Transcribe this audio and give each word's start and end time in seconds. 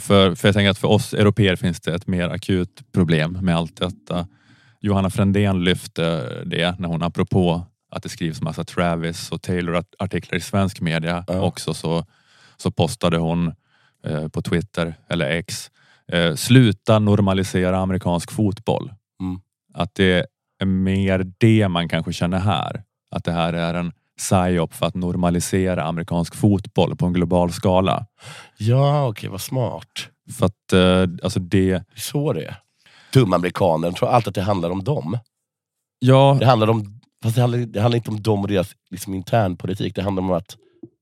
för, 0.00 0.34
för 0.34 0.48
jag 0.48 0.54
tänker 0.54 0.70
att 0.70 0.78
för 0.78 0.88
oss 0.88 1.14
europeer 1.14 1.56
finns 1.56 1.80
det 1.80 1.94
ett 1.94 2.06
mer 2.06 2.28
akut 2.28 2.92
problem 2.92 3.38
med 3.42 3.56
allt 3.56 3.76
detta. 3.76 4.26
Johanna 4.80 5.10
Frändén 5.10 5.64
lyfte 5.64 6.34
det 6.44 6.78
när 6.78 6.88
hon 6.88 7.02
apropå 7.02 7.66
att 7.90 8.02
det 8.02 8.08
skrivs 8.08 8.40
massa 8.40 8.64
Travis 8.64 9.30
och 9.30 9.42
Taylor-artiklar 9.42 10.38
i 10.38 10.40
svensk 10.40 10.80
media 10.80 11.24
Ja. 11.26 11.40
också 11.40 11.74
så, 11.74 12.04
så 12.56 12.70
postade 12.70 13.16
hon 13.18 13.54
eh, 14.06 14.28
på 14.28 14.42
Twitter 14.42 14.94
eller 15.08 15.30
X 15.30 15.70
eh, 16.12 16.34
sluta 16.34 16.98
normalisera 16.98 17.78
amerikansk 17.78 18.32
fotboll. 18.32 18.92
Mm. 19.20 19.40
Att 19.74 19.94
det 19.94 20.26
är 20.58 20.66
mer 20.66 21.32
det 21.38 21.68
man 21.68 21.88
kanske 21.88 22.12
känner 22.12 22.38
här. 22.38 22.82
Att 23.10 23.24
det 23.24 23.32
här 23.32 23.52
är 23.52 23.74
en 23.74 23.92
psyop 24.20 24.74
för 24.74 24.86
att 24.86 24.94
normalisera 24.94 25.84
amerikansk 25.84 26.34
fotboll 26.34 26.96
på 26.96 27.06
en 27.06 27.12
global 27.12 27.52
skala. 27.52 28.06
Ja, 28.58 29.08
okej, 29.08 29.30
vad 29.30 29.40
smart. 29.40 30.08
För 30.38 30.46
att 30.46 30.72
eh, 30.72 31.24
alltså 31.24 31.40
det, 31.40 31.82
så 31.96 32.32
det 32.32 32.44
är. 32.44 32.56
Dumma 33.12 33.36
amerikaner, 33.36 33.90
de 33.90 33.94
tror 33.96 34.08
alltid 34.08 34.28
att 34.28 34.34
det 34.34 34.42
handlar 34.42 34.70
om 34.70 34.84
dem. 34.84 35.18
ja, 35.98 36.36
Det 36.40 36.46
handlar, 36.46 36.70
om, 36.70 37.00
fast 37.22 37.34
det 37.34 37.40
handlar, 37.40 37.58
det 37.58 37.80
handlar 37.80 37.96
inte 37.96 38.10
om 38.10 38.22
dem 38.22 38.40
och 38.40 38.48
deras 38.48 38.72
liksom, 38.90 39.14
internpolitik. 39.14 39.94
Det 39.94 40.02
handlar 40.02 40.22
om 40.22 40.30
att 40.30 40.56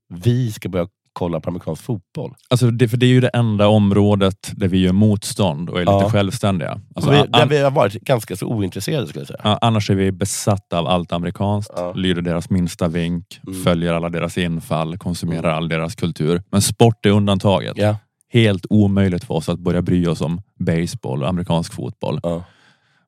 vi 0.09 0.53
ska 0.53 0.69
börja 0.69 0.89
kolla 1.19 1.41
på 1.41 1.51
amerikansk 1.51 1.83
fotboll. 1.83 2.35
alltså 2.51 2.71
det, 2.71 2.89
för 2.89 2.97
det 2.97 3.07
är 3.07 3.11
ju 3.11 3.21
det 3.21 3.29
enda 3.29 3.69
området 3.69 4.51
där 4.53 4.69
vi 4.69 4.79
gör 4.79 4.93
motstånd 4.93 5.71
och 5.71 5.77
är 5.77 5.81
lite 5.81 5.91
Ja. 5.93 6.11
självständiga. 6.11 6.81
Alltså, 6.95 7.11
vi, 7.11 7.17
där 7.29 7.47
vi 7.47 7.59
har 7.59 7.71
varit 7.71 7.93
ganska 7.95 8.37
så 8.37 8.47
ointresserade 8.47 9.07
skulle 9.07 9.21
jag 9.21 9.27
säga. 9.29 9.41
Ja, 9.45 9.59
Annars 9.61 9.91
är 9.91 9.95
vi 9.95 10.13
besatta 10.13 10.79
av 10.79 10.87
allt 10.87 11.13
amerikanskt, 11.13 11.73
Ja. 11.77 11.93
lyder 11.93 12.23
deras 12.23 12.51
minsta 12.51 12.89
vink, 12.89 13.41
Mm. 13.47 13.63
följer 13.65 13.93
alla 13.93 14.09
deras 14.09 14.39
infall, 14.39 14.99
konsumerar 14.99 15.51
all 15.51 15.69
deras 15.69 15.95
kultur. 15.95 16.43
Men 16.51 16.63
sport 16.63 17.07
är 17.07 17.11
undantaget. 17.11 17.73
Ja. 17.77 17.97
Helt 18.33 18.67
omöjligt 18.71 19.25
för 19.25 19.35
oss 19.35 19.49
att 19.49 19.59
börja 19.59 19.83
bry 19.83 20.07
oss 20.07 20.21
om 20.21 20.41
baseball 20.59 21.23
och 21.23 21.29
amerikansk 21.29 21.73
fotboll. 21.75 22.21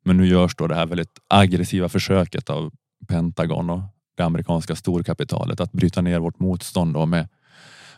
Men 0.04 0.16
nu 0.16 0.26
görs 0.26 0.54
då 0.56 0.66
det 0.66 0.74
här 0.74 0.86
väldigt 0.86 1.12
aggressiva 1.28 1.88
försöket 1.88 2.50
av 2.50 2.70
Pentagon 3.08 3.70
och 3.70 3.80
det 4.16 4.22
amerikanska 4.24 4.76
storkapitalet 4.76 5.60
att 5.60 5.72
bryta 5.72 6.00
ner 6.00 6.18
vårt 6.18 6.40
motstånd 6.40 7.08
med, 7.08 7.28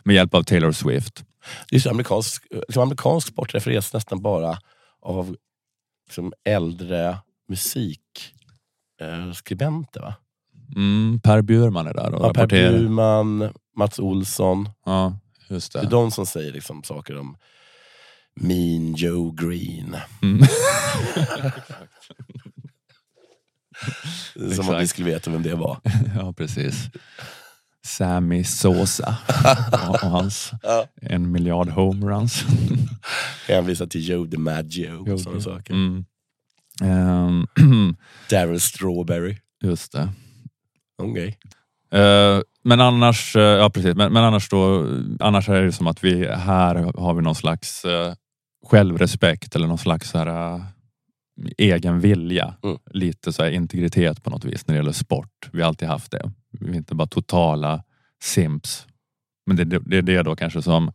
med 0.03 0.15
hjälp 0.15 0.33
av 0.33 0.43
Taylor 0.43 0.71
Swift. 0.71 1.23
Det 1.69 1.75
är 1.75 1.79
så 1.79 1.89
amerikansk, 1.89 2.43
liksom 2.51 2.83
amerikansk 2.83 3.27
sport 3.27 3.55
refereras 3.55 3.93
nästan 3.93 4.21
bara 4.21 4.57
av 5.01 5.35
liksom, 6.07 6.33
äldre 6.45 7.17
musikskribenter. 7.49 10.01
Va? 10.01 10.15
Mm, 10.75 11.19
per 11.23 11.41
Bjurman 11.41 11.87
är 11.87 11.93
där 11.93 12.13
och 12.13 12.25
Ja, 12.25 12.33
per. 12.33 12.47
Bjurman, 12.47 13.53
Mats 13.77 13.99
Olsson. 13.99 14.69
Ja, 14.85 15.19
just 15.49 15.73
Det 15.73 15.79
är 15.79 15.83
det. 15.83 15.89
de 15.89 16.11
som 16.11 16.25
säger 16.25 16.51
liksom, 16.51 16.83
saker 16.83 17.17
om 17.17 17.37
Mean 18.35 18.93
Joe 18.95 19.31
Green. 19.31 19.95
Mm. 20.21 20.41
Som 24.55 24.69
om 24.69 24.77
vi 24.79 24.87
skulle 24.87 25.09
veta 25.11 25.31
vem 25.31 25.43
det 25.43 25.55
var. 25.55 25.77
Ja, 26.15 26.33
precis. 26.33 26.75
Sammy 27.85 28.43
Sosa 28.43 29.17
och 29.89 29.99
hans 29.99 30.51
Ja. 30.63 30.85
en 31.01 31.31
miljard 31.31 31.69
homeruns. 31.69 32.43
Hänvisar 33.47 33.85
till 33.85 34.09
Joe 34.09 34.25
DiMaggio 34.25 35.11
och 35.13 35.19
sådana 35.19 35.41
saker. 35.41 35.73
Mm. 35.73 36.05
Ehm, 36.83 37.47
Daryl 38.29 38.59
Strawberry. 38.61 39.37
just 39.63 39.91
det. 39.91 40.09
Okej. 40.97 41.37
Eh, 41.91 42.39
men 42.63 42.81
annars, 42.81 43.35
eh, 43.35 43.41
ja 43.41 43.69
precis, 43.69 43.95
men, 43.95 44.13
men 44.13 44.23
annars 44.23 44.49
då, 44.49 44.87
annars 45.19 45.49
är 45.49 45.61
det 45.61 45.71
som 45.71 45.87
att 45.87 46.03
vi 46.03 46.27
här 46.27 46.75
har 46.75 47.13
vi 47.13 47.21
någon 47.21 47.35
slags 47.35 47.85
uh, 47.85 48.13
självrespekt 48.65 49.55
eller 49.55 49.67
någon 49.67 49.77
slags 49.77 50.13
här, 50.13 50.61
egen 51.57 51.99
vilja. 51.99 52.55
Mm. 52.63 52.77
Lite 52.91 53.33
så 53.33 53.47
integritet 53.47 54.23
på 54.23 54.29
något 54.29 54.45
vis 54.45 54.67
när 54.67 54.75
det 54.75 54.79
gäller 54.79 54.91
sport. 54.91 55.49
Vi 55.51 55.61
har 55.61 55.67
alltid 55.67 55.87
haft 55.87 56.11
det. 56.11 56.31
Inte 56.61 56.95
bara 56.95 57.07
totala 57.07 57.83
simps. 58.23 58.87
Men 59.45 59.55
det, 59.55 59.63
det, 59.63 59.79
det 59.79 59.97
är 59.97 60.01
det 60.01 60.23
då 60.23 60.35
kanske 60.35 60.61
som, 60.61 60.91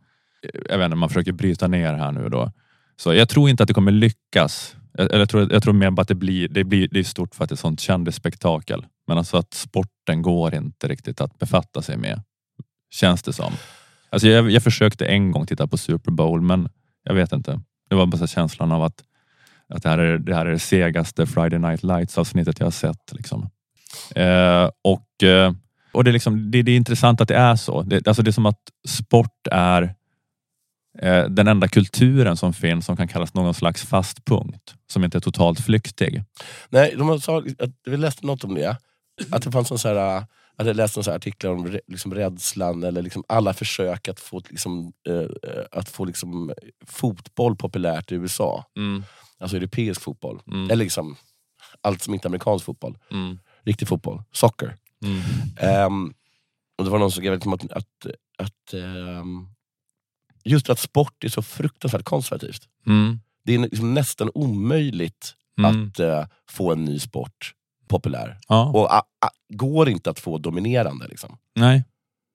jag 0.69 0.77
vet 0.77 0.85
inte, 0.85 0.95
man 0.95 1.09
försöker 1.09 1.31
bryta 1.31 1.67
ner 1.67 1.93
här 1.93 2.11
nu 2.11 2.29
då. 2.29 2.51
Så 2.97 3.13
jag 3.13 3.29
tror 3.29 3.49
inte 3.49 3.63
att 3.63 3.67
det 3.67 3.73
kommer 3.73 3.91
lyckas. 3.91 4.75
Jag, 4.93 5.05
eller 5.05 5.19
jag, 5.19 5.29
tror, 5.29 5.53
jag 5.53 5.63
tror 5.63 5.73
mer 5.73 5.91
bara 5.91 6.01
att 6.01 6.07
det 6.07 6.15
blir, 6.15 6.47
det 6.47 6.63
blir 6.63 6.87
det 6.91 6.99
är 6.99 7.03
stort 7.03 7.35
för 7.35 7.43
att 7.43 7.49
det 7.49 7.53
är 7.53 7.55
ett 7.55 7.59
sånt 7.59 7.79
kändisspektakel. 7.79 8.85
Men 9.07 9.17
alltså 9.17 9.37
att 9.37 9.53
sporten 9.53 10.21
går 10.21 10.55
inte 10.55 10.87
riktigt 10.87 11.21
att 11.21 11.39
befatta 11.39 11.81
sig 11.81 11.97
med. 11.97 12.21
Känns 12.91 13.23
det 13.23 13.33
som. 13.33 13.53
Alltså 14.09 14.27
jag, 14.27 14.51
jag 14.51 14.63
försökte 14.63 15.05
en 15.05 15.31
gång 15.31 15.45
titta 15.45 15.67
på 15.67 15.77
Super 15.77 16.11
Bowl 16.11 16.41
men 16.41 16.69
jag 17.03 17.13
vet 17.13 17.31
inte. 17.31 17.61
Det 17.89 17.95
var 17.95 18.05
bara 18.05 18.17
så 18.17 18.27
känslan 18.27 18.71
av 18.71 18.83
att, 18.83 19.03
att 19.67 19.83
det, 19.83 19.89
här 19.89 19.97
är, 19.97 20.17
det 20.17 20.35
här 20.35 20.45
är 20.45 20.51
det 20.51 20.59
segaste 20.59 21.25
Friday 21.25 21.59
Night 21.59 21.83
Lights 21.83 22.17
avsnittet 22.17 22.59
jag 22.59 22.65
har 22.65 22.71
sett. 22.71 23.13
Liksom. 23.13 23.49
Eh, 24.15 24.69
och 24.83 25.23
eh, 25.23 25.51
och 25.91 26.03
det, 26.03 26.09
är 26.09 26.13
liksom, 26.13 26.51
det, 26.51 26.61
det 26.61 26.71
är 26.71 26.75
intressant 26.75 27.21
att 27.21 27.27
det 27.27 27.35
är 27.35 27.55
så. 27.55 27.81
Det, 27.81 28.07
alltså 28.07 28.23
det 28.23 28.29
är 28.29 28.31
som 28.31 28.45
att 28.45 28.61
sport 28.87 29.47
är 29.51 29.95
eh, 30.99 31.25
den 31.25 31.47
enda 31.47 31.67
kulturen 31.67 32.37
som 32.37 32.53
finns 32.53 32.85
som 32.85 32.97
kan 32.97 33.07
kallas 33.07 33.33
någon 33.33 33.53
slags 33.53 33.85
fast 33.85 34.25
punkt. 34.25 34.75
Som 34.87 35.03
inte 35.03 35.17
är 35.17 35.19
totalt 35.19 35.59
flyktig. 35.59 36.23
Nej, 36.69 36.95
de 36.97 37.21
sa, 37.21 37.43
vi 37.85 37.97
läste 37.97 38.25
något 38.25 38.43
om 38.43 38.55
det. 38.55 38.77
Att 39.31 39.41
det 39.41 39.51
fanns 39.51 39.71
en 39.71 39.77
så 39.77 39.87
här, 39.87 40.23
att 40.55 40.67
jag 40.67 40.75
läste 40.75 41.01
här 41.05 41.15
artiklar 41.15 41.51
om 41.51 41.79
liksom 41.87 42.13
rädslan 42.13 42.83
eller 42.83 43.01
liksom 43.01 43.23
alla 43.27 43.53
försök 43.53 44.07
att 44.07 44.19
få, 44.19 44.41
liksom, 44.49 44.93
eh, 45.09 45.15
eh, 45.15 45.65
att 45.71 45.89
få 45.89 46.05
liksom, 46.05 46.53
fotboll 46.85 47.55
populärt 47.55 48.11
i 48.11 48.15
USA. 48.15 48.65
Alltså 49.39 49.57
europeisk 49.57 50.01
fotboll. 50.01 50.41
Mm. 50.47 50.71
Eller 50.71 50.83
liksom, 50.83 51.15
allt 51.81 52.01
som 52.01 52.13
inte 52.13 52.25
är 52.25 52.29
amerikansk 52.29 52.65
fotboll. 52.65 52.97
Mm. 53.11 53.39
Riktig 53.63 53.87
fotboll. 53.87 54.23
Soccer. 54.31 54.75
Mm. 55.03 55.21
Ehm, 55.57 56.13
och 56.77 56.83
det 56.85 56.89
var 56.91 56.99
någon 56.99 57.11
som 57.11 57.21
skrev 57.21 57.33
liksom 57.33 57.53
att, 57.53 57.71
att, 57.71 58.05
att 58.37 58.73
ehm, 58.73 59.47
just 60.43 60.69
att 60.69 60.79
sport 60.79 61.23
är 61.23 61.29
så 61.29 61.41
fruktansvärt 61.41 62.03
konservativt. 62.03 62.61
Mm. 62.87 63.19
Det 63.43 63.55
är 63.55 63.59
liksom 63.59 63.93
nästan 63.93 64.31
omöjligt 64.33 65.35
Mm. 65.59 65.89
att 65.89 65.99
eh, 65.99 66.25
få 66.49 66.71
en 66.71 66.85
ny 66.85 66.99
sport 66.99 67.53
populär. 67.87 68.37
Ja. 68.47 68.65
Och 68.69 68.93
a, 68.93 69.03
a, 69.25 69.29
går 69.53 69.89
inte 69.89 70.09
att 70.09 70.19
få 70.19 70.37
dominerande. 70.37 71.07
Liksom. 71.07 71.37
Nej. 71.55 71.83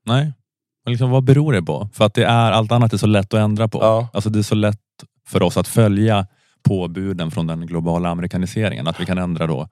Nej. 0.06 0.32
Men 0.84 0.92
liksom, 0.92 1.10
vad 1.10 1.24
beror 1.24 1.52
det 1.52 1.62
på? 1.62 1.88
För 1.92 2.04
att 2.04 2.14
det 2.14 2.24
är, 2.24 2.52
allt 2.52 2.72
annat 2.72 2.92
är 2.92 2.96
så 2.96 3.06
lätt 3.06 3.34
att 3.34 3.40
ändra 3.40 3.68
på. 3.68 3.78
Ja. 3.78 4.08
Alltså 4.12 4.30
det 4.30 4.38
är 4.38 4.42
så 4.42 4.54
lätt 4.54 4.80
för 5.26 5.42
oss 5.42 5.56
att 5.56 5.68
följa 5.68 6.26
påbuden 6.62 7.30
från 7.30 7.46
den 7.46 7.66
globala 7.66 8.08
amerikaniseringen. 8.08 8.88
Att 8.88 9.00
vi 9.00 9.06
kan 9.06 9.18
ändra 9.18 9.46
då 9.46 9.68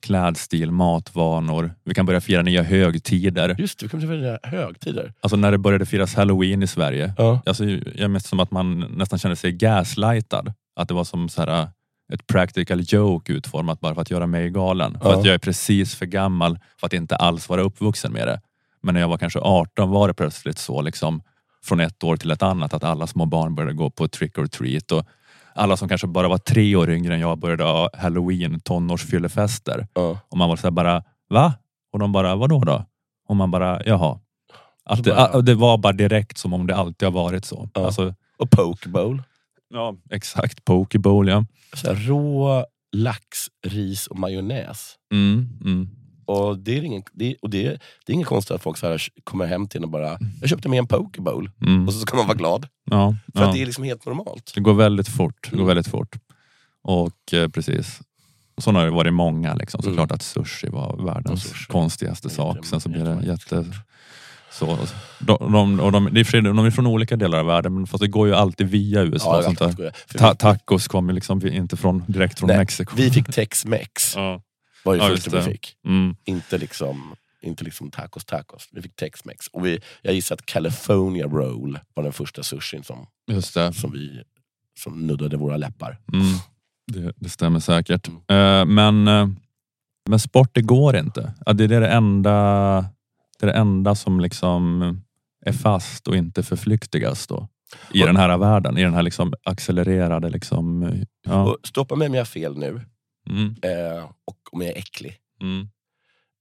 klädstil, 0.00 0.70
matvanor. 0.70 1.74
Vi 1.84 1.94
kan 1.94 2.06
börja 2.06 2.20
fira 2.20 2.42
nya 2.42 2.62
högtider. 2.62 3.56
Just 3.58 3.78
det, 3.78 3.86
vi 3.86 3.90
kommer 3.90 4.06
till 4.06 4.20
det 4.22 4.38
högtider. 4.42 5.12
Alltså 5.20 5.36
när 5.36 5.52
det 5.52 5.58
började 5.58 5.86
firas 5.86 6.14
halloween 6.14 6.62
i 6.62 6.66
Sverige. 6.66 7.14
Ja. 7.18 7.40
Alltså, 7.46 7.64
jag 7.94 8.10
mest 8.10 8.26
som 8.26 8.40
att 8.40 8.50
man 8.50 8.80
nästan 8.80 9.18
kände 9.18 9.36
sig 9.36 9.52
gaslightad. 9.52 10.52
Att 10.76 10.88
det 10.88 10.94
var 10.94 11.04
som 11.04 11.28
så 11.28 11.42
här, 11.42 11.68
ett 12.12 12.26
practical 12.26 12.80
joke 12.86 13.32
utformat 13.32 13.80
bara 13.80 13.94
för 13.94 14.02
att 14.02 14.10
göra 14.10 14.26
mig 14.26 14.50
galen. 14.50 14.98
För 15.00 15.10
Ja. 15.10 15.18
att 15.18 15.24
jag 15.24 15.34
är 15.34 15.38
precis 15.38 15.94
för 15.94 16.06
gammal 16.06 16.58
för 16.80 16.86
att 16.86 16.92
inte 16.92 17.16
alls 17.16 17.48
vara 17.48 17.60
uppvuxen 17.62 18.12
med 18.12 18.26
det. 18.28 18.40
Men 18.82 18.94
när 18.94 19.00
jag 19.00 19.08
var 19.08 19.18
kanske 19.18 19.38
18 19.38 19.90
var 19.90 20.08
det 20.08 20.14
plötsligt 20.14 20.58
så 20.58 20.82
liksom 20.82 21.22
från 21.64 21.80
ett 21.80 22.04
år 22.04 22.16
till 22.16 22.30
ett 22.30 22.42
annat 22.42 22.74
att 22.74 22.84
alla 22.84 23.06
små 23.06 23.26
barn 23.26 23.54
började 23.54 23.74
gå 23.74 23.90
på 23.90 24.08
trick 24.08 24.38
or 24.38 24.46
treat 24.46 24.92
och 24.92 25.06
alla 25.54 25.76
som 25.76 25.88
kanske 25.88 26.06
bara 26.06 26.28
var 26.28 26.38
tre 26.38 26.76
år 26.76 26.90
yngre 26.90 27.14
än 27.14 27.20
jag 27.20 27.38
började 27.38 27.64
ha 27.64 27.90
halloween 27.98 28.60
tonårsfyllefester. 28.60 29.86
Ja. 29.94 30.18
Och 30.28 30.36
man 30.38 30.48
var 30.48 30.56
så 30.56 30.62
här 30.66 30.70
bara, 30.70 31.02
va? 31.30 31.54
Och 31.92 31.98
de 31.98 32.12
bara, 32.12 32.36
vadå 32.36 32.60
då? 32.60 32.84
Och 33.28 33.36
man 33.36 33.50
bara, 33.50 33.82
jaha. 33.86 34.18
Att 34.84 35.04
det, 35.04 35.10
bara- 35.10 35.40
det 35.42 35.54
var 35.54 35.78
bara 35.78 35.92
direkt 35.92 36.38
som 36.38 36.52
om 36.52 36.66
det 36.66 36.76
alltid 36.76 37.06
har 37.06 37.12
varit 37.12 37.44
så. 37.44 37.68
Ja. 37.74 37.86
Alltså, 37.86 38.14
Och 38.38 38.50
pokeball. 38.50 39.22
ja, 39.74 39.94
exakt. 40.10 40.64
Pokeball 40.64 41.28
ja. 41.28 41.44
Så 41.74 41.86
här, 41.86 41.94
rå 41.94 42.64
lax, 42.96 43.38
ris 43.66 44.06
och 44.06 44.18
majonnäs. 44.18 44.94
Mm, 45.12 45.48
mm. 45.64 45.88
Och 46.30 46.58
det 46.58 46.78
är 46.78 46.82
ingen, 46.82 47.02
det, 47.12 47.36
och 47.42 47.50
det, 47.50 47.62
det 48.06 48.12
är 48.12 48.14
ingen 48.14 48.26
konstigt 48.26 48.54
att 48.54 48.62
folk 48.62 48.76
så 48.78 48.86
här 48.88 49.02
kommer 49.24 49.46
hem 49.46 49.68
till 49.68 49.78
en 49.78 49.84
och 49.84 49.90
bara 49.90 50.18
“jag 50.40 50.50
köpte 50.50 50.68
med 50.68 50.78
en 50.78 50.86
pokeball” 50.86 51.50
Mm. 51.62 51.86
och 51.86 51.92
så 51.94 52.00
ska 52.00 52.16
man 52.16 52.26
vara 52.26 52.36
glad. 52.36 52.66
Ja, 52.90 53.14
För 53.34 53.40
ja. 53.42 53.46
att 53.48 53.54
det 53.54 53.62
är 53.62 53.66
liksom 53.66 53.84
helt 53.84 54.06
normalt. 54.06 54.52
Det 54.54 54.60
går 54.60 54.74
väldigt 54.74 55.08
fort. 55.08 55.42
Det 55.42 55.50
går 55.50 55.56
Mm. 55.62 55.66
väldigt 55.68 55.88
fort. 55.88 56.16
Och 56.82 57.34
eh, 57.34 57.48
precis. 57.48 58.00
Så 58.58 58.72
har 58.72 58.84
det 58.84 58.90
varit 58.90 59.12
många. 59.12 59.54
Liksom. 59.54 59.80
Mm. 59.80 59.92
Såklart 59.92 60.12
att 60.12 60.22
sushi 60.22 60.68
var 60.68 61.04
världens 61.04 61.44
Ja, 61.44 61.50
sushi. 61.50 61.66
konstigaste 61.72 62.28
är 62.28 62.30
sak. 62.30 62.66
Sen 62.66 62.80
så 62.80 62.88
blir 62.88 63.04
det 63.04 63.26
jätte-. 63.26 63.64
Så, 64.52 64.78
de, 65.18 65.52
de, 65.52 65.80
och 65.80 65.92
de, 65.92 66.24
sig- 66.24 66.42
de 66.42 66.58
är 66.58 66.70
från 66.70 66.86
olika 66.86 67.16
delar 67.16 67.38
av 67.38 67.46
världen, 67.46 67.74
men 67.74 67.86
fast 67.86 68.00
det 68.02 68.08
går 68.08 68.28
ju 68.28 68.34
alltid 68.34 68.68
via 68.68 69.02
USA. 69.02 69.36
Ja, 69.36 69.42
sånt 69.42 69.58
där. 69.78 69.92
Ta 70.18 70.34
tacos 70.34 70.88
kommer 70.88 71.12
liksom 71.12 71.46
inte 71.46 71.76
från, 71.76 72.04
direkt 72.06 72.38
från 72.38 72.48
Nej, 72.48 72.56
Mexiko. 72.58 72.96
Vi 72.96 73.10
fick 73.10 73.26
Tex-Mex, 73.34 74.12
Ja. 74.16 74.42
Var 74.84 74.94
ju 74.94 75.00
Ja, 75.00 75.08
första 75.08 75.36
vi 75.36 75.42
fick. 75.42 75.76
Mm. 75.84 76.16
Inte 76.24 76.58
liksom 76.58 77.16
inte 77.42 77.64
liksom 77.64 77.90
tacos 77.90 78.24
tacos. 78.24 78.68
Vi 78.72 78.82
fick 78.82 78.96
tex-mex. 78.96 79.46
Och 79.46 79.66
vi, 79.66 79.80
jag 80.02 80.14
gissar 80.14 80.34
att 80.34 80.46
California 80.46 81.26
roll 81.26 81.78
var 81.94 82.04
den 82.04 82.12
första 82.12 82.42
sushin 82.42 82.84
som, 82.84 83.06
som, 83.72 83.92
vi, 83.92 84.22
som 84.78 85.06
nuddade 85.06 85.36
våra 85.36 85.56
läppar. 85.56 85.98
Mm. 86.12 86.26
Det, 86.92 87.12
det 87.16 87.28
stämmer 87.28 87.60
säkert. 87.60 88.08
Mm. 88.08 88.20
Eh, 88.28 88.74
men, 88.74 89.08
eh, 89.08 89.28
men 90.08 90.18
sport, 90.18 90.50
det 90.52 90.62
går 90.62 90.96
inte. 90.96 91.34
Ja, 91.46 91.52
det, 91.52 91.64
är 91.64 91.68
det, 91.80 91.88
enda, 91.88 92.32
det 93.38 93.46
är 93.46 93.46
det 93.46 93.58
enda 93.58 93.94
som 93.94 94.20
liksom 94.20 94.82
är 95.46 95.52
fast 95.52 96.08
och 96.08 96.16
inte 96.16 96.42
förflyktigas 96.42 97.26
då. 97.26 97.48
I 97.94 98.02
Och- 98.02 98.06
den 98.06 98.16
här 98.16 98.38
världen, 98.38 98.78
i 98.78 98.82
den 98.82 98.94
här 98.94 99.02
liksom 99.02 99.32
accelererade... 99.44 100.30
Liksom, 100.30 100.92
ja. 101.22 101.42
Och 101.42 101.56
stoppa 101.64 101.96
mig 101.96 102.08
om 102.08 102.14
jag 102.14 102.20
har 102.20 102.26
fel 102.26 102.58
nu, 102.58 102.80
Mm, 103.30 103.54
eh, 103.62 104.04
och 104.24 104.38
om 104.52 104.60
jag 104.60 104.70
är 104.70 104.78
äcklig. 104.78 105.16
mm, 105.42 105.68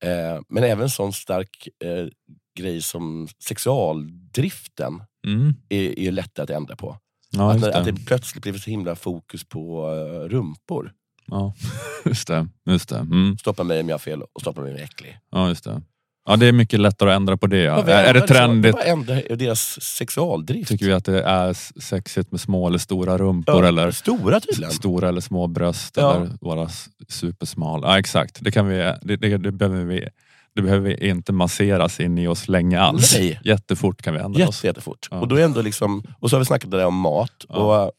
Eh, 0.03 0.41
men 0.50 0.63
även 0.63 0.89
sån 0.89 1.13
stark 1.13 1.68
eh, 1.83 2.07
grej 2.56 2.81
som 2.81 3.27
sexualdriften 3.44 5.03
mm. 5.27 5.53
är, 5.69 6.00
är 6.00 6.03
ju 6.03 6.12
lättare 6.12 6.44
att 6.44 6.50
ändra 6.50 6.75
på. 6.75 6.97
Ja, 7.31 7.51
att, 7.53 7.62
när- 7.62 7.69
att 7.71 7.86
det. 7.86 7.91
det 7.91 8.06
plötsligt 8.06 8.41
blev 8.44 8.57
så 8.57 8.69
himla 8.69 8.95
fokus 8.95 9.44
på 9.44 9.91
eh, 9.91 10.30
rumpor. 10.30 10.94
Ja, 11.25 11.53
just 12.06 12.27
det. 12.27 12.47
Just 12.65 12.89
det. 12.89 12.97
Mm. 12.97 13.38
Stoppa 13.38 13.63
mig 13.63 13.80
om 13.81 13.89
jag 13.89 13.94
har 13.94 14.00
fel 14.00 14.21
och 14.21 14.42
stoppa 14.42 14.62
mig 14.62 14.69
om 14.71 14.75
jag 14.77 14.81
är 14.81 14.85
äcklig. 14.85 15.19
Ja, 15.31 15.50
just 15.50 15.63
det. 15.63 15.81
Ja, 16.30 16.36
det 16.36 16.46
är 16.48 16.52
mycket 16.52 16.80
lättare 16.80 17.10
att 17.10 17.16
ändra 17.16 17.38
på 17.38 17.48
det. 17.48 17.58
Ja. 17.58 17.84
Är, 17.88 18.14
det 18.14 18.28
trendigt? 18.28 18.76
Bara 18.76 18.84
ändra 18.84 19.16
deras 19.36 19.81
sexualdrift. 19.81 20.70
Tycker 20.70 20.86
vi 20.86 20.94
att 20.94 21.06
det 21.06 21.24
är 21.24 21.54
sexigt 21.81 22.31
med 22.31 22.42
små 22.42 22.68
eller 22.68 22.78
stora 22.78 23.18
rumpor? 23.18 23.64
Ja, 23.64 23.68
eller 23.68 23.92
Stora 23.92 24.40
tydligen. 24.40 24.72
stora 24.72 25.10
eller 25.10 25.22
små 25.22 25.48
bröst? 25.48 25.98
Ja. 25.98 26.16
Eller 26.16 26.30
vara 26.42 26.70
supersmal? 27.10 27.81
Ja, 27.84 28.00
exakt. 28.00 28.38
Det, 28.42 28.52
kan 28.52 28.68
vi, 28.68 28.76
det, 29.02 29.16
det, 29.16 29.38
det, 29.38 29.52
behöver 29.52 29.84
vi, 29.86 30.08
det 30.56 30.62
behöver 30.62 30.90
vi 30.90 31.10
inte 31.10 31.34
masseras 31.34 32.00
in 32.00 32.18
i 32.18 32.28
oss 32.28 32.48
länge 32.48 32.80
alls. 32.80 33.16
Nej. 33.18 33.40
Jättefort 33.44 34.02
kan 34.02 34.14
vi 34.14 34.20
ändra 34.20 34.48
oss. 34.48 34.56
Jätte, 34.56 34.68
jättefort. 34.68 35.08
Ja. 35.12 35.20
Och, 35.20 35.28
då 35.28 35.36
är 35.36 35.44
ändå 35.44 35.62
liksom, 35.62 36.04
och 36.20 36.30
så 36.30 36.36
har 36.36 36.40
vi 36.40 36.46
snackat 36.46 36.72
där 36.72 36.86
om 36.86 36.96
mat. 36.96 37.44
Och, 37.48 37.92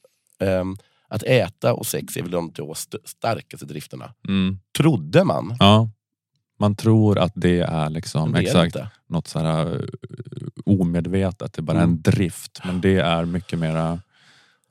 ehm, 0.48 0.76
att 1.08 1.22
äta 1.22 1.74
och 1.74 1.86
sex 1.86 2.16
är 2.16 2.22
väl 2.22 2.30
de 2.30 2.52
två 2.52 2.72
st- 2.72 2.98
starkaste 3.04 3.66
drifterna. 3.66 4.12
Mm. 4.28 4.58
Trodde 4.78 5.24
man. 5.24 5.56
Ja. 5.58 5.90
Man 6.60 6.76
tror 6.76 7.18
att 7.18 7.32
det 7.34 7.60
är 7.60 7.90
liksom 7.90 8.32
det 8.32 8.38
är 8.38 8.42
exakt 8.42 8.76
inte. 8.76 8.88
något 9.08 9.28
så 9.28 9.38
här 9.38 9.66
uh, 9.74 9.80
omedvetet. 10.66 11.52
Det 11.52 11.60
är 11.60 11.62
bara 11.62 11.76
Mm. 11.78 11.90
en 11.90 12.02
drift. 12.02 12.60
Men 12.64 12.80
det 12.80 12.96
är 12.98 13.24
mycket 13.24 13.58
mera 13.58 14.00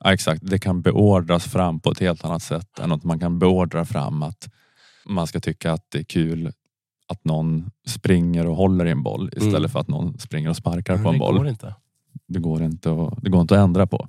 ja, 0.04 0.12
exakt. 0.12 0.40
Det 0.44 0.58
kan 0.58 0.82
beordras 0.82 1.44
fram 1.44 1.80
på 1.80 1.90
ett 1.90 1.98
helt 2.00 2.24
annat 2.24 2.42
sätt 2.42 2.78
än 2.78 2.92
att 2.92 3.04
man 3.04 3.20
kan 3.20 3.38
beordra 3.38 3.84
fram 3.84 4.22
att 4.22 4.48
man 5.06 5.26
ska 5.26 5.40
tycka 5.40 5.72
att 5.72 5.84
det 5.88 5.98
är 5.98 6.04
kul 6.04 6.52
att 7.08 7.24
någon 7.24 7.70
springer 7.86 8.46
och 8.46 8.56
håller 8.56 8.86
i 8.86 8.90
en 8.90 9.02
boll 9.02 9.28
istället 9.32 9.54
Mm. 9.56 9.68
för 9.70 9.80
att 9.80 9.88
någon 9.88 10.18
springer 10.18 10.48
och 10.50 10.56
sparkar 10.56 10.94
Men 10.94 11.02
på 11.04 11.08
en 11.08 11.14
det 11.14 11.18
boll. 11.18 11.36
går 11.36 11.48
inte. 11.48 11.74
Det 12.26 12.38
går 12.38 12.62
inte 12.62 12.90
att, 12.92 13.22
det 13.22 13.30
går 13.30 13.40
inte 13.40 13.54
att 13.54 13.64
ändra 13.64 13.86
på. 13.86 14.08